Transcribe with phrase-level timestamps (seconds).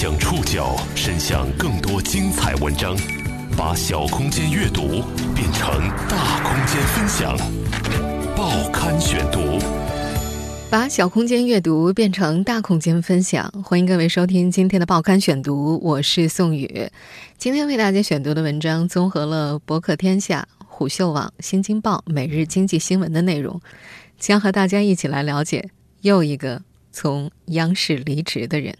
[0.00, 2.96] 将触角伸向更多精彩文章，
[3.56, 5.02] 把小空间阅读
[5.34, 5.68] 变成
[6.08, 7.36] 大空间分享。
[8.36, 9.58] 报刊选读，
[10.70, 13.52] 把小空间阅读变成大空间分享。
[13.64, 16.88] 欢迎各位收听今天的报刊选读，我是宋宇。
[17.36, 23.60] 今天为大家选读的文章综合了博客天下、虎嗅网、新京报、每日经济新闻的内容，
[24.16, 25.70] 将和大家一起来了解
[26.02, 26.62] 又一个
[26.92, 28.72] 从央视离职的人。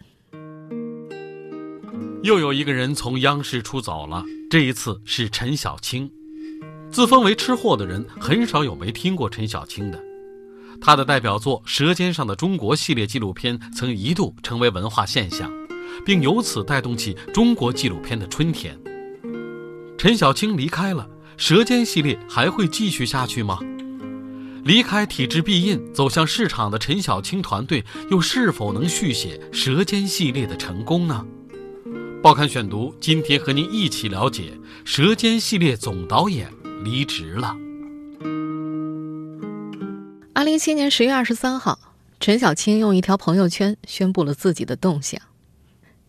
[2.23, 6.11] 又有一个人从央视出走了，这一次是陈小青。
[6.91, 10.03] 自封为吃货的人，很少有没听过陈小青的。
[10.81, 15.51] 他的代表作《舌尖上的中国》系列纪录片曾一度成为文化现象，
[16.05, 18.77] 并由此带动起中国纪录片的春天。
[19.97, 21.05] 陈小青离开了，
[21.37, 23.61] 《舌尖》系列还会继续下去吗？
[24.65, 31.25] 离开体制必印，走向市场的陈小青团队，又是否能续写《舌尖》系列的成功呢？
[32.21, 34.43] 报刊选读，今天和您一起了解
[34.85, 36.53] 《舌尖》系列总导演
[36.83, 37.57] 离职了。
[40.35, 41.79] 二零一七年十月二十三号，
[42.19, 45.21] 陈小青用一条朋友圈宣布了自己的动向：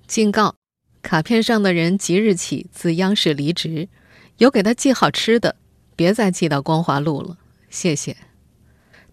[0.07, 0.55] 警告，
[1.03, 3.87] 卡片上的人即日起自央视离职，
[4.37, 5.57] 有给他寄好吃的，
[5.95, 7.37] 别再寄到光华路了，
[7.69, 8.17] 谢谢。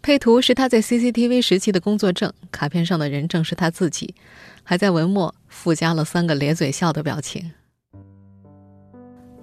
[0.00, 4.14] 配图是他在 CCTV 时期的工作证，卡片上的人正是他自己。
[4.69, 7.50] 还在文末附加了三个咧嘴笑的表情。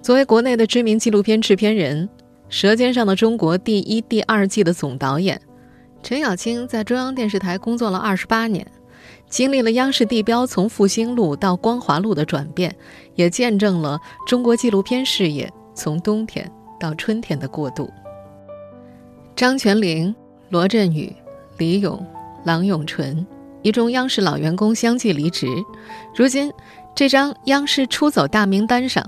[0.00, 2.08] 作为国内的知名纪录片制片人，
[2.48, 5.40] 《舌尖上的中国》第一、第二季的总导演
[6.02, 8.66] 陈小青，在中央电视台工作了二十八年，
[9.28, 12.74] 经历了央视地标从复兴路到光华路的转变，
[13.16, 17.90] 也见证了中国纪录片事业从冬天到春天的过渡。
[19.34, 20.14] 张泉灵、
[20.48, 21.12] 罗振宇、
[21.58, 22.06] 李咏、
[22.44, 23.26] 郎永淳。
[23.64, 25.46] 一众央视老员工相继离职，
[26.14, 26.52] 如今
[26.94, 29.02] 这张央视出走大名单上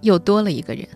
[0.00, 0.86] 又多了一个人。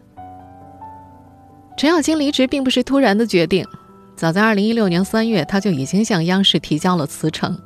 [1.76, 3.66] 陈小青离职并不是突然的决定，
[4.14, 7.58] 早在2016年3月，他就已经向央视提交了辞呈。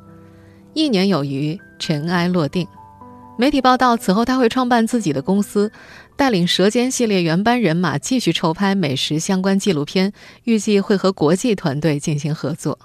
[0.73, 2.67] 一年有余，尘埃落定。
[3.37, 5.71] 媒体报道，此后他会创办自己的公司，
[6.17, 12.79] 带领《舌尖》系列原班人马继续筹拍美食相关纪录片，预计会和国际团队进行合作。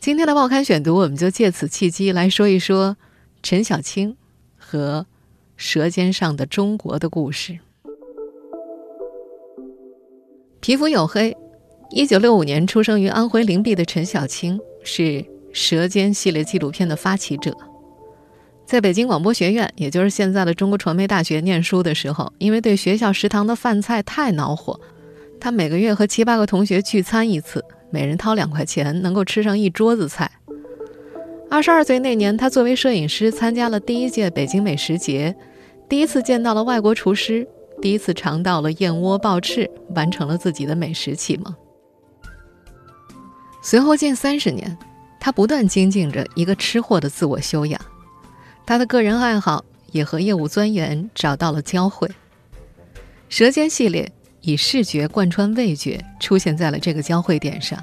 [0.00, 2.96] 今天的报刊选读，我们就借此契机来说一说
[3.42, 4.16] 陈小青
[4.56, 5.06] 和
[5.58, 7.58] 《舌尖上的中国》的故事。
[10.60, 11.36] 皮肤黝黑，
[11.90, 15.02] 一九六五年出生于安徽灵璧的陈小青是
[15.52, 17.54] 《舌尖》系列纪录片的发起者。
[18.64, 24.80] 在北京广播学院，也就是现在的中国传媒大学念书的时候，因为对学校食堂的饭菜太恼火，
[25.38, 27.62] 他每个月和七八个同学聚餐一次。
[27.90, 30.30] 每人掏两块钱，能够吃上一桌子菜。
[31.50, 35.34] 二十二岁那年，他作为摄影师参加了第一届北京美食节，
[35.88, 37.46] 第一次见到了外国厨师，
[37.82, 41.52] 第一次尝到了燕窝爆翅，完成了自己的美食启蒙。
[43.62, 44.78] 随后近三十年，
[45.18, 47.80] 他不断精进着一个吃货的自我修养，
[48.64, 52.08] 他的个人爱好也和业务钻研找到了交汇。
[53.28, 54.12] 舌尖系列。
[54.42, 57.82] 以视觉贯穿味觉，出现在了这个交汇点上。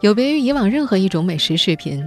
[0.00, 2.06] 有别于以往任何一种美食视频，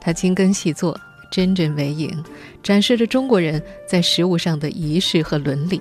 [0.00, 0.98] 它精耕细作，
[1.30, 2.22] 真真为营，
[2.62, 5.80] 展示着中国人在食物上的仪式和伦理。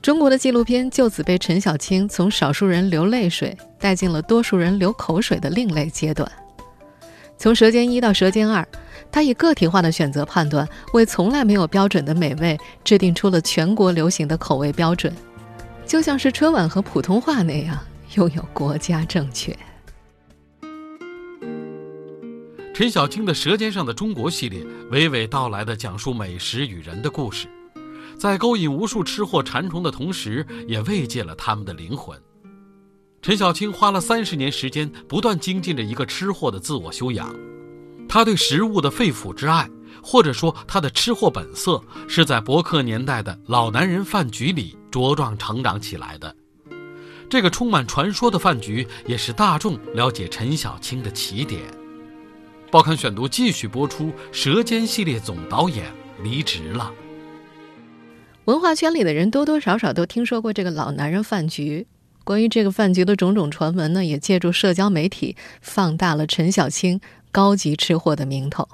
[0.00, 6.30] 中国的纪录片就此被陈小青从少数人流泪水带进了多数人流口水的另类阶段。
[7.38, 8.62] 从《舌尖一》到《舌尖二》。
[9.12, 15.14] 他以个体化的选择判断，为从来没有标准的美味制定出了全国流行的口味标准，
[15.86, 17.78] 就像是春晚和普通话那样
[18.14, 19.54] 拥有国家正确。
[22.74, 27.46] 陈小青的《舌尖上的中国》系列娓娓道来的讲述美食与人的故事，
[28.18, 32.18] 在勾引无数吃货馋虫的同时，也慰藉了他们的灵魂。
[33.20, 37.32] 陈小青花了三十年时间，不断精进着一个吃货的自我修养。
[38.12, 39.66] 他对食物的肺腑之爱，
[40.02, 46.36] 或者说他的吃货本色，是在博客年代的老男人饭局里茁壮成长起来的。
[47.30, 51.62] 这个充满传说的饭局，也是大众了解陈小青的起点。
[52.70, 55.90] 报刊选读继续播出，《舌尖》系列总导演
[56.22, 56.92] 离职了。
[58.44, 61.86] 文化圈里的人多多少少都听说过这个老男人饭局。
[62.24, 67.00] 关于这个饭局的种种传闻呢，也借助社交媒体放大了陈小青。
[67.32, 68.68] 高级吃货的名头，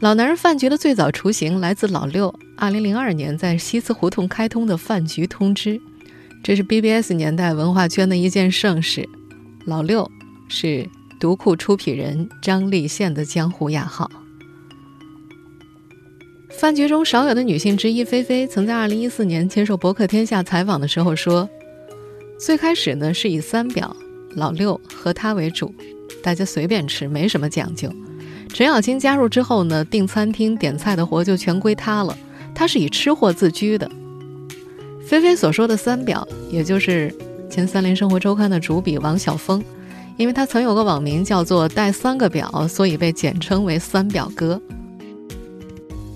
[0.00, 5.80] 老男人饭局的最早雏形来自老六，二零零二年在西祠胡同开通的饭局通知，
[6.42, 9.08] 这是 BBS 年代文化圈的一件盛事。
[9.64, 10.10] 老六
[10.48, 10.84] 是
[11.20, 14.10] 独库出品人张立宪的江湖雅号。
[16.50, 21.48] 饭局中少有的女性之一菲菲，曾在2014年接受《博客天下》采访的时候说
[22.40, 23.96] ：“最开始呢是以三表
[24.34, 25.72] 老六和他为主，
[26.24, 27.86] 大家随便吃，没什么讲究。
[28.48, 32.16] 陈小青加入之后呢，订餐厅点菜的活就全归他了，
[32.54, 33.90] 他是以吃货自居的。”
[35.06, 37.14] 菲菲所说的三表，也就是
[37.50, 39.62] 前三联生活周刊的主笔王晓峰，
[40.16, 44.58] 因为他曾有个网名叫做“带三个表”，所以被简称为“三表哥”。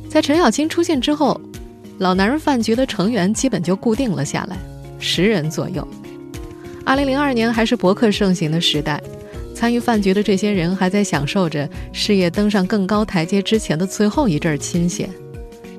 [0.09, 1.39] 在陈小青出现之后，
[1.99, 4.57] 老男人饭局的成员基本就固定了下来，
[4.99, 5.87] 十人左右。
[6.87, 8.99] 二零零二年还是博客盛行的时代，
[9.59, 15.11] 参与饭局的这些人还在享受着事业登上更高台阶之前的最后一阵清闲。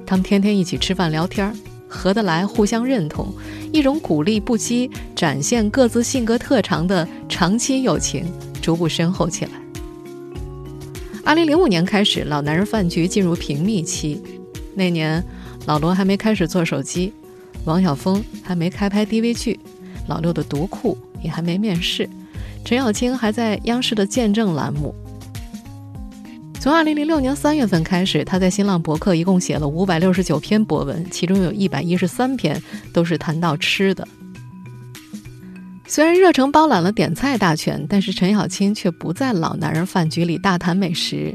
[0.06, 1.56] 他们天天一起吃饭聊天，
[1.88, 3.34] 合得来，互相认同，
[3.72, 8.26] 一种鼓励不羁、展现各自性格特长的长期友情
[8.62, 9.52] 逐步深厚起来。
[11.24, 14.22] 二零零五年开始，老男人饭局进入平密期。
[14.76, 15.24] 那年，
[15.68, 17.14] 老罗还没开始做手机，
[17.64, 19.58] 王晓峰还没开拍 DV 剧，
[20.10, 22.10] 老六的读库也还没面世，
[22.64, 24.94] 陈小青还在央视的见证栏目。
[26.60, 32.62] 从二零零六年三月份开始，他在新浪博客一共写了五百六十九篇博文，其中有一百一十三篇
[32.94, 34.08] 都是谈到吃的。
[35.88, 41.34] 虽然热诚包揽了点菜大权，但是陈小青却不在老男人饭局里大谈美食。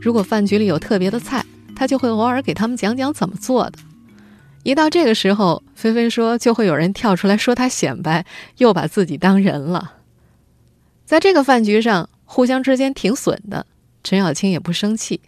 [0.00, 1.44] 如果饭局里有特别的菜，
[1.76, 3.72] 他就会偶尔给他们讲讲怎么做的。
[4.62, 8.24] 一到这个时候，菲菲说就会有人跳出来说他显摆，
[8.58, 9.92] 又把自己当人了。
[11.12, 13.66] 在这个饭局上，互相之间挺损的，
[14.02, 15.20] 陈小青也不生气。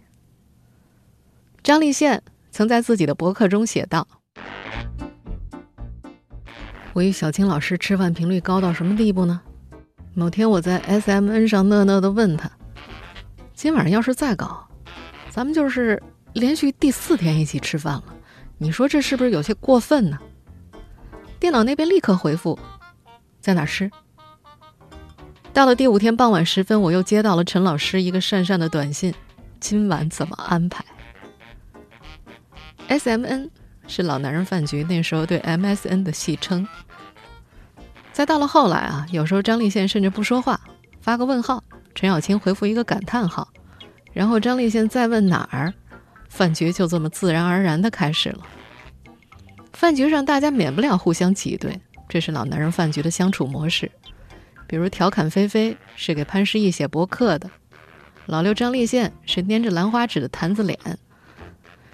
[1.61, 4.07] 张立宪曾在自己的博客中写道。
[6.93, 9.39] 我与小青老师吃饭频率高到什么地步呢？
[10.15, 12.49] 某天我在 S M N 上讷讷的问他
[13.53, 14.67] ：“今晚上要是再搞，
[15.29, 16.01] 咱们就是
[16.33, 18.05] 连续第四天一起吃饭了，
[18.57, 20.17] 你说这是不是有些过分呢？”
[21.39, 22.57] 电脑那边立刻回复
[23.39, 23.91] ：“在哪吃？”
[25.55, 29.15] 到了第五天傍晚时分，我又接到了陈老师一个讪讪的短信
[29.61, 30.83] ：“今晚怎么安排
[32.89, 33.49] ？”S M N
[33.87, 36.67] 是老男人饭局那时候对 M S N 的戏称。
[38.11, 40.59] 再到了后来啊，有时候张立宪甚至不说话，
[40.99, 41.63] 发个问号，
[41.95, 43.47] 陈小青回复一个感叹号，
[44.11, 45.73] 然后张立宪再问哪儿，
[46.27, 48.39] 饭局就这么自然而然的开始了。
[49.71, 51.79] 饭局上大家免不了互相挤兑，
[52.09, 53.89] 这是老男人饭局的相处模式。
[54.67, 57.49] 比如调侃菲菲是给潘石屹写博客的，
[58.25, 60.79] 老六张立宪是粘着兰花指的坛子脸，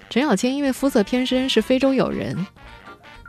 [0.08, 2.46] 陈小青因为肤色偏深是非洲友人。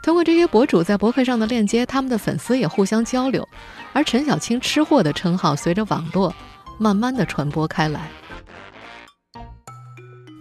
[0.01, 3.47] 通过这些博主在博客上的链接，他们的粉丝也互相交流，
[3.93, 6.35] 而陈小青吃货的称号随着网络
[6.77, 8.09] 慢慢的传播开来。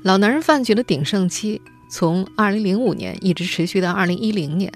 [0.02, 4.72] 老男人饭局的鼎盛期从2005年一直持续到2010年，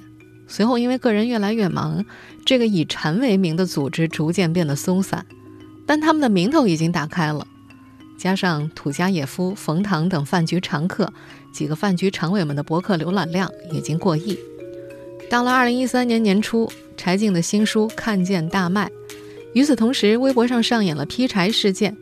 [0.46, 2.04] 随后因为个人越来越忙，
[2.44, 5.26] 这个以禅为名的组织逐渐变得松散，
[5.86, 7.46] 但他们的名头已经打开了，
[8.16, 11.12] 加上土家野夫、冯唐等饭局常客，
[11.52, 14.38] 几个饭局常委们的博客浏览量已经过亿。
[15.28, 18.90] 到了二零一三年年初，柴静的新书《看见》大卖。
[19.54, 21.96] 与此同时，微博上上演了劈柴事件。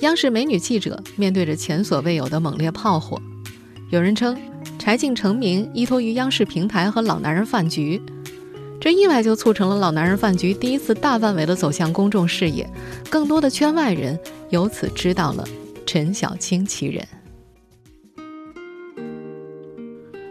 [0.00, 3.22] 央视美女记者面对着前所未有的猛烈炮火。
[3.92, 4.34] 有人称，
[4.78, 8.00] 柴静成名依托于央视平台和老男人饭局，
[8.80, 12.66] 这意外就促成了老男人饭局第一次大范围的走向公众视野，
[13.10, 14.18] 更多的圈外人
[14.48, 15.46] 由此知道了
[15.84, 17.06] 陈小青其人。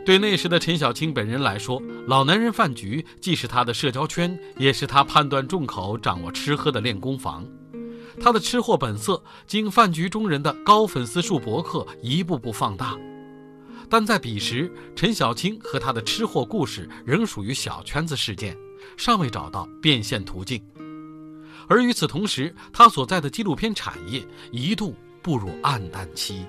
[0.04, 7.46] 对那时的陈小青本人来说，老男人饭局既是他的社交圈，也是他判断众口、掌握吃喝的练功房。
[8.20, 12.98] 他的吃货本色经饭局中人的高粉丝数博客一步步放大。
[13.92, 18.56] 但在彼时，陈小青和他的吃货故事仍属于小圈子事件，
[18.96, 20.64] 尚未找到变现途径。
[21.68, 26.46] 而与此同时，他所在的纪录片产业一度步入暗淡期。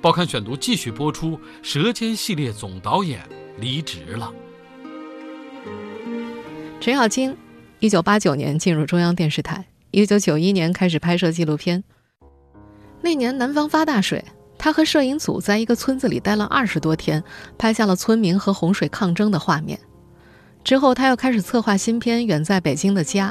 [0.00, 3.28] 报刊选读继续播出，《舌尖》系列总导演
[3.58, 4.32] 离职了。
[6.80, 7.36] 陈小青，
[7.80, 11.82] 一九八九年进入中央电视台，一九九一年开始拍摄纪录片。
[13.02, 14.24] 那年南方发大水，
[14.64, 17.22] 他和摄影组在一个村子里待了二十多天，
[17.58, 19.78] 拍下了村民和洪水抗争的画面。
[20.64, 23.30] 之后，他又开始策划新片《远在北京的家》。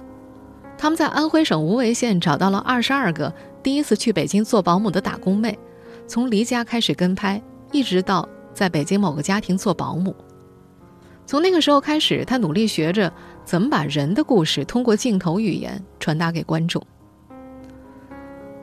[0.77, 5.57] 他们在安徽省无为县找到了二十二个第一次去北京做保姆的打工妹。
[6.05, 10.15] 从离家开始跟拍，一直到在北京某个家庭做保姆。
[11.25, 13.11] 从那个时候开始，他努力学着
[13.43, 16.79] 怎么把人的故事通过镜头语言传达给观众。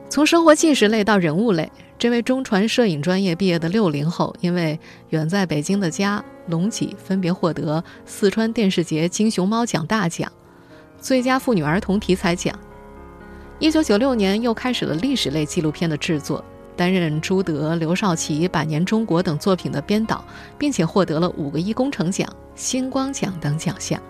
[0.07, 4.79] 从生活纪实类到人物类，这位中传摄影专业毕业的六零后，因为
[5.09, 10.31] 远在北京的家、龙脊，分别获得四川电视节金熊猫奖大奖、
[10.99, 12.57] 最佳妇女儿童题材奖。
[13.59, 16.43] 一九九六年，又开始了历史类纪录片的制作，
[16.75, 20.25] 担任朱德、刘少奇、百年中国等作品的编导，
[20.57, 24.01] 并且获得了五个一工程奖、星光奖等奖项。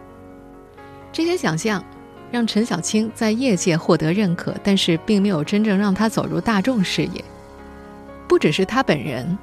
[1.11, 1.83] 这些奖项。
[2.31, 7.21] 让陈小青在业界获得认可，但是并没有真正让他走入大众视野。
[8.31, 9.37] 不只是他本人，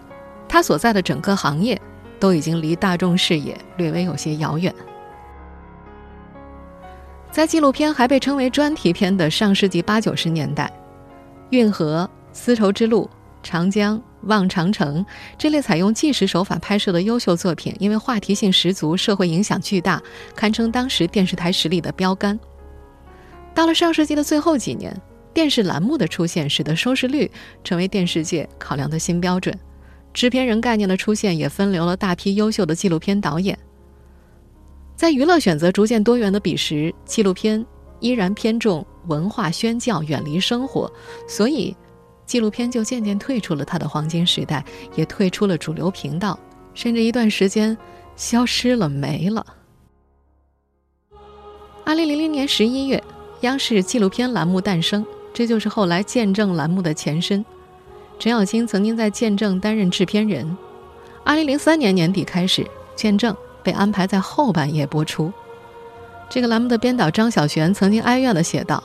[0.48, 1.78] 他所在的整个行业
[2.18, 4.74] 都已经离大众视野略微有些遥远。
[7.30, 10.64] 在纪录片还被称为专题片的上世纪八九十年代，
[11.50, 13.04] 《运河》《丝绸之路》
[13.42, 15.04] 《长江》《望长城》
[15.36, 20.02] 这类采用纪实手法拍摄的优秀作品，因为话题性十足、社会影响巨大，
[20.34, 22.40] 堪称当时电视台实力的标杆。
[23.54, 24.98] 到了上世纪的最后几年，
[25.38, 27.30] 电视栏目的出现使得收视率
[27.62, 29.56] 成为电视界考量的新标准。
[30.12, 33.56] 制片人概念的出现也分流了大批优秀的纪录片导演。
[34.96, 37.64] 在娱乐选择逐渐多元的彼时，纪录片
[38.00, 40.92] 依然偏重文化宣教，远离生活，
[41.28, 41.76] 所以
[42.26, 44.64] 纪录片就渐渐退出了它的黄金时代，
[44.96, 46.36] 也退出了主流频道，
[46.74, 47.78] 甚至一段时间
[48.16, 49.46] 消失了，没了。
[51.84, 53.00] 二零零零年十一月。
[53.42, 55.06] 央视纪录片栏目诞生，
[55.38, 57.44] 这就是后来见证栏目的前身。
[58.18, 60.58] 陈小青曾经在见证担任制片人。
[61.22, 62.66] 二零零三年年底开始，
[62.96, 65.32] 见证被安排在后半夜播出。
[66.28, 68.82] 这个栏目的编导张小璇曾经哀怨地写道：“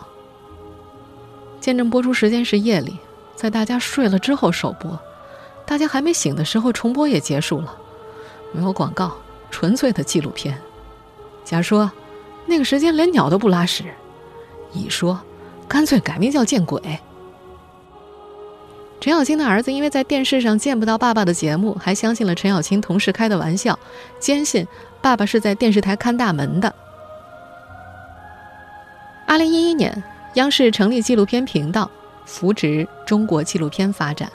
[1.59, 2.99] 见证播出时间是夜里，
[3.35, 4.99] 在大家睡了之后首播，
[5.65, 7.75] 大家还没醒的时候重播也结束了，
[8.51, 9.11] 没有广告，
[9.49, 10.55] 纯粹的纪录片。”
[11.43, 11.91] 假说，
[12.45, 13.85] 那个时间连鸟都不拉屎。
[14.71, 15.19] 乙说
[15.67, 16.81] ：“干脆改名叫见鬼。”
[18.99, 23.77] 陈小青的儿子因为在电视上见不到爸爸的节目，还相信了陈小青同事开的玩笑，
[24.17, 24.65] 坚信
[25.01, 26.73] 爸爸是在电视台看大门的。
[29.27, 30.01] 二零一一年，
[30.35, 31.91] 央视成立纪录片频道，
[32.25, 34.31] 扶植中国纪录片发展。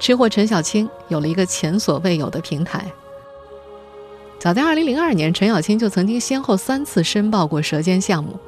[0.00, 2.86] 吃货陈小青有了一个前所未有的平台。
[4.38, 8.38] 早在二零零二年，陈小青就曾经先后三次申报过舌尖项目。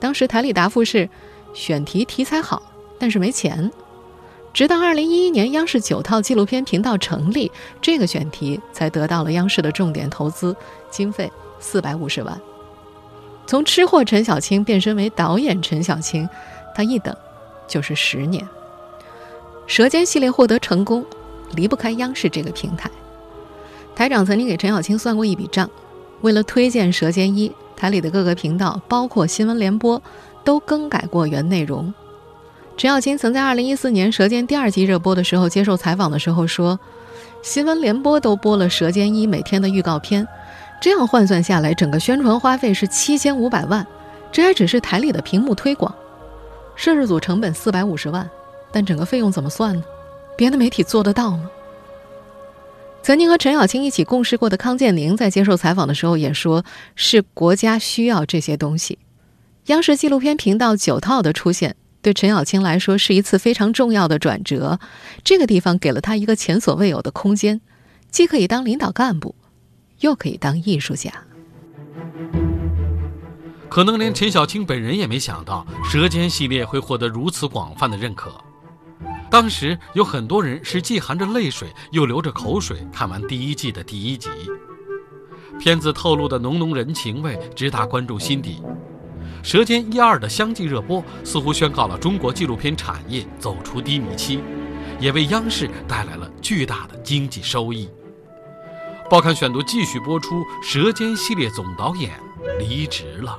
[0.00, 1.08] 当时台里答复是，
[1.54, 2.60] 选题题材好，
[2.98, 3.70] 但是没钱。
[4.52, 10.54] 直到二零一一年央视九套纪录片频道成立，这个选题才得到了央视的重点投资，
[10.90, 12.38] 经费四百五十万。
[13.46, 16.28] 从吃货陈小青变身为导演陈小青，
[16.74, 17.14] 他一等
[17.66, 18.46] 就是十年。
[19.66, 21.04] 舌尖系列获得成功，
[21.54, 22.90] 离不开央视这个平台。
[23.94, 25.68] 台长曾经给陈小青算过一笔账，
[26.20, 27.52] 为了推荐舌尖一。
[27.76, 30.00] 台里的各个频道，包括新闻联播，
[30.44, 31.92] 都更改过原内容。
[32.76, 36.78] 陈小青曾在2014年《舌尖》第二季热播的时候接受采访的时候说
[37.40, 40.26] ：“新闻联播都播了《舌尖一》每天的预告片，
[40.80, 43.86] 这样换算下来，整个宣传花费是七千五百万。
[44.32, 45.94] 这还只是台里的屏幕推广，
[46.74, 48.28] 摄制组成本四百五十万，
[48.72, 49.84] 但整个费用怎么算呢？
[50.36, 51.48] 别的媒体做得到吗？”
[53.04, 56.64] 曾经和陈小青一起共事过的康建宁在接受采访的时候也说
[56.96, 58.98] ：“是国家需要这些东西。”
[59.66, 64.78] 央视纪录片频道九套的出现，对陈小青来说是一次非常重要的转折。
[65.22, 67.62] 这个地方给了他一个前所未有的空间，
[68.10, 69.34] 既可以当领导干部，
[70.00, 71.10] 又可以当艺术家。
[73.70, 78.30] 可能连陈小青本人也没想到，《舌尖》系列会获得如此广泛的认可。
[79.30, 84.28] 当时有很多人是既含着泪水又流着口水看完第一季的第一集，
[85.58, 88.62] 片子透露的浓浓人情味直达观众心底。
[89.44, 94.42] 《舌尖》一二的相继热播，似乎宣告了中国纪录片产业走出低迷期，
[94.98, 97.90] 也为央视带来了巨大的经济收益。
[99.10, 102.10] 报刊选读继续播出，《舌尖》系列总导演
[102.58, 103.38] 离职了。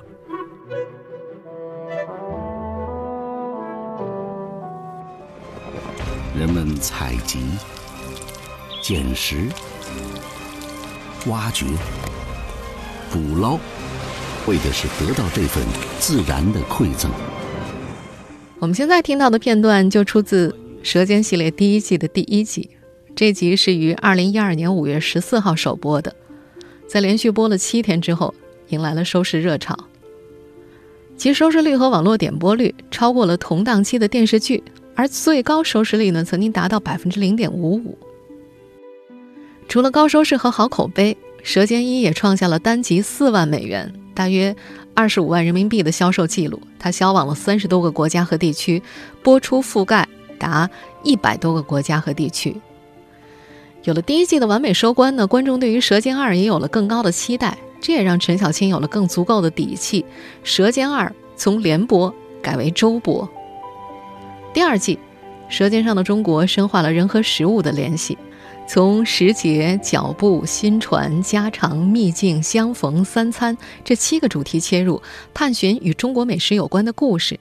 [6.37, 7.39] 人们采集、
[8.79, 9.49] 捡拾、
[11.25, 11.65] 挖掘、
[13.11, 13.57] 捕捞，
[14.47, 15.63] 为的是得到这份
[15.99, 17.11] 自然的馈赠。
[18.59, 20.49] 我们现在听到的片段就出自
[20.81, 22.69] 《舌尖》系列第一季的第一集，
[23.15, 26.15] 这集是于二零一二年五月十四号首播的，
[26.87, 28.33] 在连续播了七天之后，
[28.69, 29.77] 迎来了收视热潮，
[31.17, 34.63] 其收视率和网络点播率超过了同档期的电视剧。
[34.97, 37.97] 而最高收视率呢，曾经达到百分之零点五五。
[39.67, 44.55] 除了高收视和好口碑，《舌尖一》也创下了单集四万美元（大约
[44.95, 46.59] 二十五万人民币）的销售记录。
[46.79, 48.81] 它销往了三十多个国家和地区，
[49.21, 50.07] 播出覆盖
[50.39, 50.67] 达
[51.03, 52.55] 一百多个国家和地区。
[53.83, 60.01] 有了第一季的完美收官呢，观众对于《舌尖二》也有了更高的期待，这也让陈小青有了更足够的底气。
[60.43, 63.27] 《舌尖二》从连播改为周播。
[64.53, 64.95] 第二季，
[65.49, 68.17] 《舌尖上的中国》深化了人和食物的联系，
[68.67, 75.01] 从时节、脚步、新传、家常、秘境、相逢、三餐这七个主题切入，
[75.33, 77.39] 探寻与中国美食有关的故事。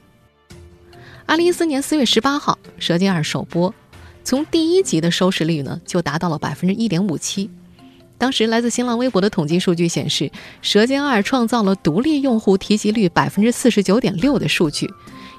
[1.25, 3.75] 二零一四年四月十八号，《舌尖二》首播。
[4.23, 7.51] 从第一集的收视率呢，就达到了百分之一点五七。
[8.19, 10.27] 当时来自新浪微博的统计数据显示，
[10.61, 14.89] 《舌尖二》创造了独立用户提及率百分之四十九点六的数据。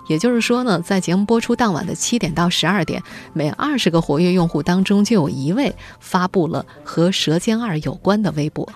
[0.07, 3.01] 也就是说呢，在节目播出当晚的七点到十二点，
[3.33, 8.69] 每二十个活跃用户当中就有一位发布了和《舌尖二》有关的微博。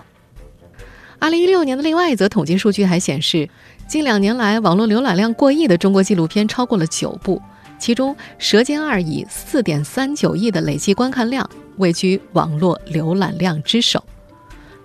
[1.18, 3.48] 二零一六年的另外一则统计数据还显示，
[3.86, 7.40] 近两年来网络浏览量过亿的中国纪录片超过了九部。
[7.78, 14.04] 其中，《舌尖二》以四点三九亿的累计观看量位居网络浏览量之首。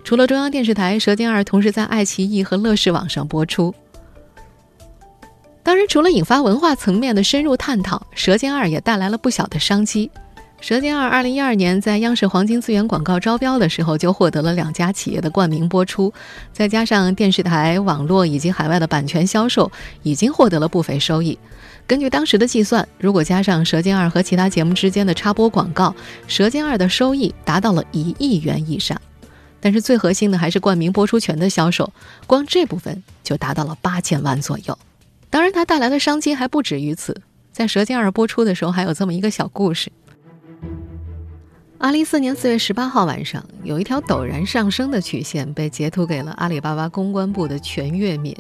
[0.04, 3.74] 除了中央电视台，《舌尖二》同时在爱奇艺和乐视网上播出。
[5.66, 10.12] 当然，除了引发文化层面的深入探讨，《舌尖二》也带来了不小的商机。
[10.62, 16.14] 《舌尖二》二零一二年在央视黄金资源广告招标的时候，就获得了两家企业的冠名播出，
[16.54, 19.72] 再加上电视台、网络以及海外的版权销售，
[20.04, 21.36] 已经获得了不菲收益。
[21.88, 25.90] 根据当时的计算，如果加上《舌尖二》和其他节目之间的插播广告，
[26.28, 29.02] 《舌尖二》的收益达到了一亿元以上。
[29.60, 31.92] 但是最核心的还是冠名播出权的销售，
[32.28, 34.78] 光这部分就达到了八千万左右。
[35.36, 37.22] 当然，它带来的商机还不止于此。
[37.52, 39.92] 在《舌尖二》播出的时候，还有这么一个小故事。
[41.78, 48.34] 二零一四年四月十八号晚上，有一条陡然上升的曲线被截图给了阿里巴巴公关部的全月敏，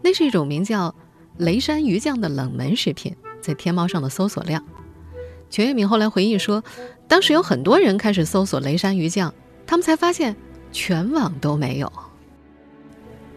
[0.00, 0.94] 那是一种名叫。
[1.38, 4.64] 雷山鱼酱的冷门食品在天猫上的搜索量，
[5.50, 6.62] 全月敏后来回忆说，
[7.08, 9.34] 当时有很多人开始搜索雷山鱼酱，
[9.66, 10.36] 他们才发现
[10.70, 11.92] 全网都没有。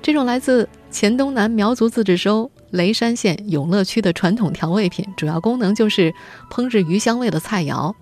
[0.04, 6.14] 这种来自黔东南苗族自治州雷山县永乐区的传统调味品，主要功能就是
[6.52, 7.94] 烹制鱼香味的菜肴，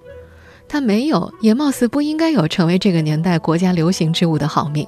[0.67, 4.87] 它没有，也貌似不应该有成为这个年代国家流行之物的好命。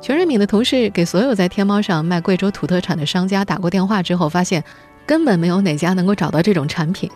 [0.00, 4.62] 全瑞敏的同事给所有在天猫上卖贵州土特产的商家打过电话之后，发现
[5.06, 7.10] 根本没有哪家能够找到这种产品。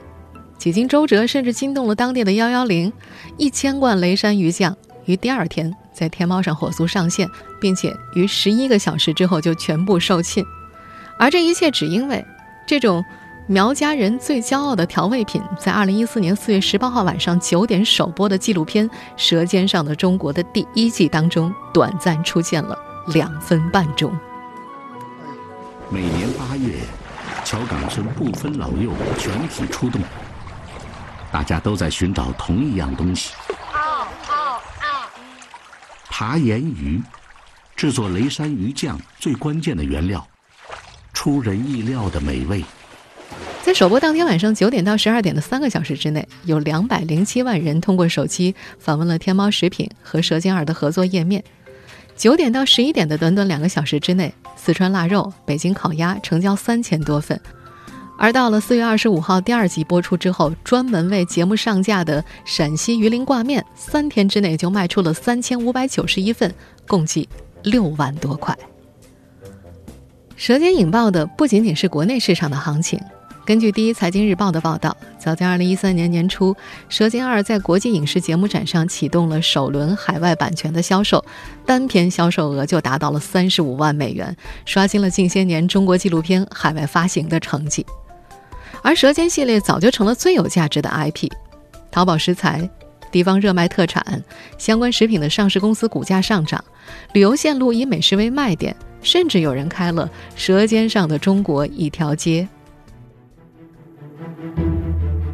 [0.56, 2.90] 几经周折，甚至惊动了当地的幺幺零，
[3.36, 7.28] 一千罐雷山鱼酱于第二天在天猫上火速上线，
[7.60, 10.42] 并且于十一个小时之后就全部售罄。
[11.18, 12.24] 而这一切只因为
[12.66, 13.04] 这种。
[13.50, 24.14] 苗家人最骄傲的调味品，在二零一四年四月十八号晚上九点首播的纪录片《舌尖上的中国》的第一季当中，短暂出现了两分半钟。
[25.88, 26.74] 每年八月，
[27.42, 29.98] 乔岗村不分老幼，全体出动，
[31.32, 33.32] 大家都在寻找同一样东西——
[36.10, 37.00] 爬岩鱼，
[37.74, 40.28] 制作雷山鱼酱最关键的原料，
[41.18, 42.64] 出人意料的美味。
[43.60, 51.42] 在首播当天晚上九点到十二点的三个小时之内，有两百零七万人通过手机访问了天猫食品和舌尖二的合作页面。
[52.16, 57.38] 九点到十一点的短短两个小时之内，四川腊肉、北京烤鸭成交三千多份。
[58.16, 66.54] 而到了四月二十五号第二集播出之后，专门为节目上架的陕西榆林挂面，三天之内就卖出了三千五百九十一份，
[66.86, 67.28] 共计
[67.64, 68.56] 六万多块。
[70.38, 72.98] 舌尖引爆的不仅仅是国内市场的行情。
[73.44, 76.54] 根据第一财经日报的报道，早在2013年年初，
[76.88, 81.24] 《舌尖二》在国际影视节目展上启动了首轮海外版权的销售，
[81.66, 87.84] 单片销售额就达到了35万美元，刷新了近些年中国纪录片海外发行的成绩。
[88.82, 91.28] 而《舌尖》系列早就成了最有价值的 IP，
[91.90, 92.70] 淘宝食材、
[93.10, 94.22] 地方热卖特产、
[94.56, 96.64] 相关食品的上市公司股价上涨，
[97.12, 102.48] 旅游线路以美食为卖点，甚至有人开了《舌尖上的中国》一条街。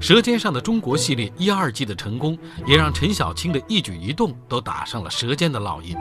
[0.06, 5.96] 《舌尖上的中国》系列一二季的成功，也让陈小青的一举一动都打上了《舌尖》的烙印。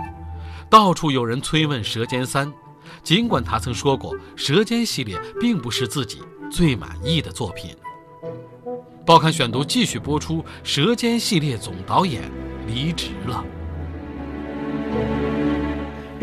[0.70, 2.48] 到处有人催问《舌尖三》，
[3.02, 6.22] 尽管他曾说过，《舌尖》系列并不是自己
[6.52, 7.76] 最满意的作品。
[9.06, 12.24] 报刊选读继续播出，《舌尖》系列总导演
[12.68, 13.44] 离职了。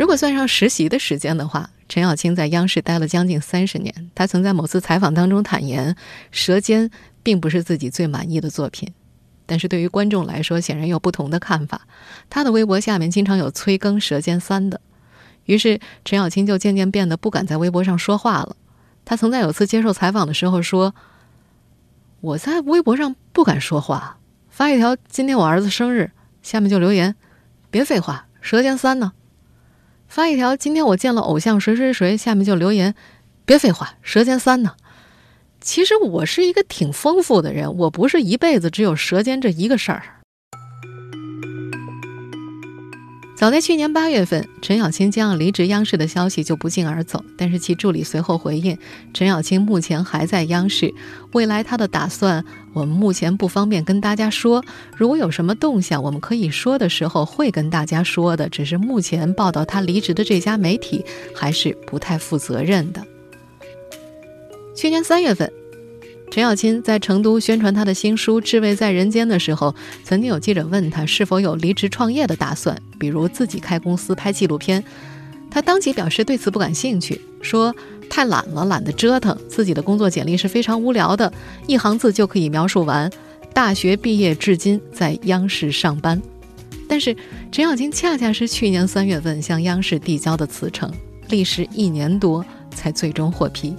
[0.01, 4.11] 如果算上实习的时间的话，陈小青在央视待了将近三十年。
[4.15, 5.93] 他曾在某次采访当中坦言，
[6.31, 6.89] 《舌尖》。
[7.23, 8.95] 并不是自己最满意的作品，
[9.45, 11.83] 但是对于观众来说，显然有不同的看法。
[12.31, 14.81] 他的微博下面经常有催更《舌尖三》的，
[15.45, 18.57] 于是陈小青就渐渐变得不敢在微博上说话了。
[19.05, 20.95] 他曾在有次接受采访的时候说
[22.23, 24.17] ：“我在微博上不敢说话，
[24.49, 26.11] 发一条今天我儿子生日，
[26.41, 27.15] 下面就留言，
[27.71, 29.13] 别废话，舌尖三呢。
[30.11, 32.97] 发一条今天我见了偶像谁谁谁，下面就留言，
[33.45, 34.75] 别废话，舌尖三呢。
[35.61, 40.20] 其实我是一个挺丰富的人，我不是一辈子只有舌尖这一个事儿。
[43.41, 48.77] 早在去年八月份，陈小青将要离职央视的消息就不胫而走，但是其助理随后回应，
[49.15, 50.93] 陈小青目前还在央视，
[51.33, 54.63] 未来他的打算我们目前不方便跟大家说，
[54.95, 61.03] 如果有什么动向我们可以说的时候会跟大家说的，只是目前报道他离职的这家媒体
[61.35, 63.03] 还是不太负责任的。
[64.77, 65.51] 去年三月份，
[66.31, 74.83] 陈小青在成都宣传他的新书《至味在人间》的时候，曾经有记者问他是否有离职创业的打算，比如自己开公司拍纪录片。
[75.51, 77.75] 他当即表示对此不感兴趣，说
[78.09, 79.37] 太懒了，懒得折腾。
[79.49, 81.33] 自己的工作简历是非常无聊的，
[81.67, 83.11] 一行字就可以描述完。
[83.53, 86.23] 大学毕业至今在央视上班，
[86.87, 87.13] 但是
[87.51, 90.89] 陈小青恰恰是去年三月份向央视递交的辞呈，
[91.29, 93.71] 历时一年多才最终获批。《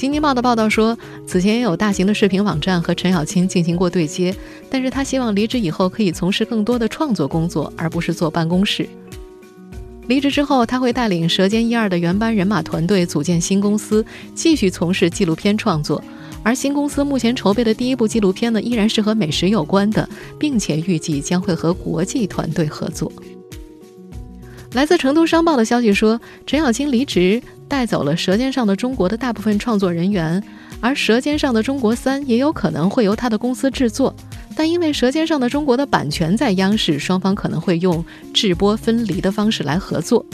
[0.00, 4.34] 新京报》的报道说，此前也有大型的视频网站和陈小青进行过对接，
[4.70, 8.88] 但是他希望离职以后可以从事更多的创作工作，而不是坐办公室。
[10.06, 14.02] 离职之后，他会带领《舌尖一二》的原班人马团队组建新公司，
[14.34, 16.02] 继续从事纪录片创作。
[16.42, 20.08] 而新公司目前筹备的第一部纪录片呢，依然是和美食有关的，
[20.38, 23.12] 并且预计将会和国际团队合作。
[24.72, 27.42] 来自《成都商报》的消息说，陈小青离职。
[27.70, 30.42] 带走了《舌尖上的中国》的大部分创作人员，
[30.80, 34.12] 而《舌尖上的中国三》也有可能会由他的公司制作，
[34.56, 38.04] 但因为《舌尖上的中国》的版权在央视，双方可能会用
[38.34, 40.26] 制播分离的方式来合作。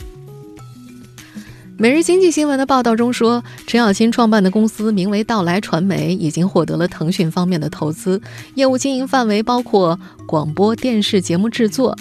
[1.76, 8.18] 每日经济新闻的报道中说，陈小青创办的公司名为“道来传媒”，已经获得了腾讯方面的投资，
[8.54, 11.94] 业务经营范围包括广播电视节目制作、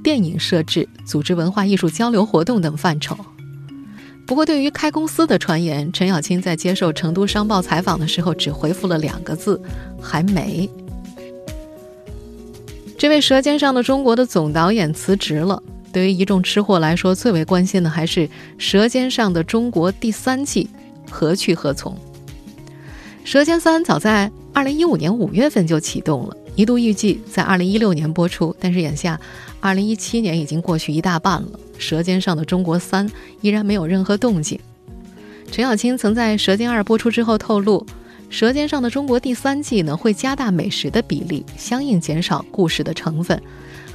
[0.00, 3.16] 电影摄制、组织文化艺术交流活动等范畴。
[4.26, 9.60] 不过，对于开公司的传言，陈小青在接受《成都商报》采访的时候，只回复了两个字
[10.02, 10.68] ：“还没。”
[12.98, 15.62] 这位《舌尖上的中国》的总导演辞职了。
[15.92, 18.26] 对于一众吃货来说，最为关心的还是
[18.58, 20.68] 《舌尖上的中国》第三季
[21.08, 21.94] 何去何从。
[23.24, 29.20] 《舌尖三》早在2015年5月份就启动了，一度预计在2016年播出，但是眼下
[29.62, 31.60] 2017年已经过去一大半了。
[31.78, 33.08] 《舌尖上的中国三》
[33.40, 34.58] 依然没有任何动静。
[35.50, 37.78] 陈小青曾在《舌尖二》播出之后透露，
[38.28, 43.40] 《舌尖上的中国》第三季呢会加大美食的比例，相应减少故事的成分。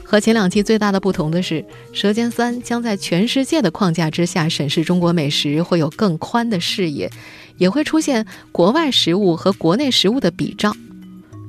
[0.04, 1.62] 和前两季最大的不同的是，
[1.94, 7.10] 《舌尖三》将在全世界的框架之下审视中国美食，会有更宽的视野，
[7.58, 10.76] 也会出现国外食物和国内食物的比照。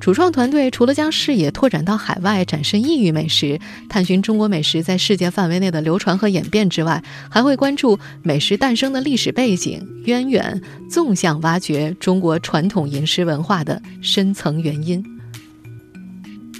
[0.03, 15.01] 主创团队除了将视野拓展到海外，展示异域美食，探寻中国美食在世界范围内的流传和演变之外，还会关注美食诞生的历史背景渊源，纵向挖掘中国传统饮食文化的深层原因。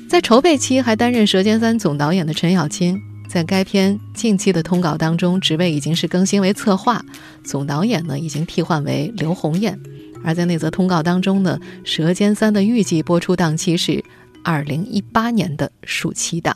[0.07, 7.03] 在筹备期还担任《舌尖三》总导演的陈小青，在该片近期的通稿当中，职位已经是更新为策划，
[7.43, 9.77] 总导演呢已经替换为刘红艳。
[10.23, 14.03] 而在那则通告当中呢，《舌尖三》的预计播出档期是
[14.43, 16.55] 二零一八年的暑期档。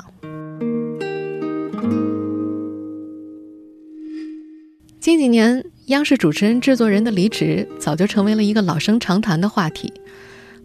[5.00, 9.94] 近几年，央视主持人、制作人的离职早就成为了一个老生常谈的话题。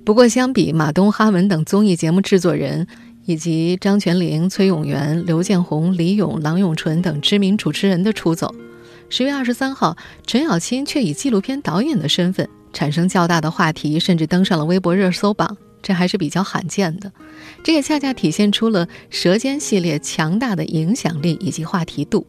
[0.05, 2.89] 不过，相比马东、哈文等综艺节目制作人，
[3.25, 8.53] 以及张泉灵、崔永元、刘建宏、李咏、郎永淳等知名主持人的出走，
[9.09, 12.49] 十月二十三号，陈小青却以纪录片导演的身份。
[12.73, 17.13] 产生较大的话题，甚至登上了微博热搜榜，这还是比较罕见的。
[17.63, 22.27] 这也恰恰体现出了《舌尖》系列强大的影响力以及话题度。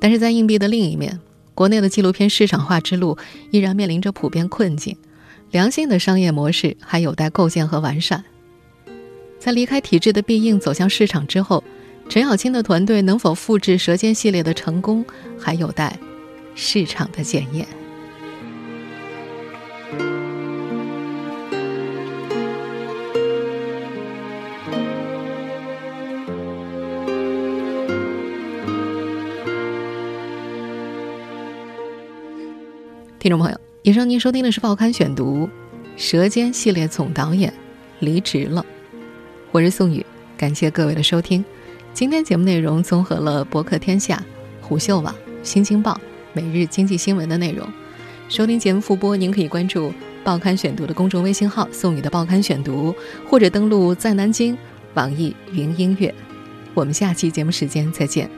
[0.00, 1.20] 但是在硬币的另一面，
[1.54, 3.18] 国内的纪录片市场化之路
[3.50, 4.96] 依然面临着普遍困境，
[5.50, 8.24] 良性的商业模式还有待构建和完善。
[9.38, 11.62] 在离开体制的必应走向市场之后，
[12.08, 15.04] 陈小青的团队能否复制《舌尖》系列的成功，
[15.38, 15.98] 还有待
[16.54, 17.66] 市场的检验。
[33.22, 35.44] 听众朋友，以上您收听的是《报刊选读》，
[35.96, 37.54] 《舌尖》系列总导演
[38.00, 38.66] 离职了。
[39.52, 40.04] 我是宋宇，
[40.36, 41.44] 感谢各位的收听。
[41.94, 44.20] 今天节目内容综合了博客天下、
[44.60, 46.00] 虎嗅网、新京报、
[46.32, 47.64] 每日经济新闻的内容。
[48.28, 49.92] 收听节目复播，您可以关注
[50.24, 52.92] 报刊选读的公众微信号送你的报刊选读，
[53.28, 54.58] 或者登录在南京
[54.94, 56.12] 网易云音乐。
[56.74, 58.28] 我们下期节目时间再见。